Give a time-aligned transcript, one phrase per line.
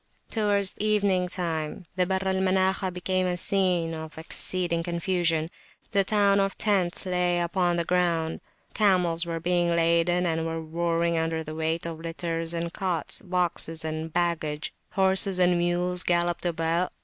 [0.31, 5.51] Towards evening time the Barr al Manakhah became a scene of exceeding confusion.
[5.91, 8.41] The town of tents lay upon the ground.
[8.73, 13.85] Camels were being laden, and were roaring under the weight of litters and cots, boxes
[13.85, 14.73] and baggage.
[14.93, 16.91] Horses and mules galloped about.